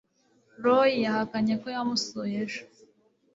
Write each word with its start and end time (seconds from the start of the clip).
roy 0.63 0.91
yahakanye 1.03 1.53
ko 1.61 1.67
yamusuye 1.75 2.35
ejo 2.45 2.61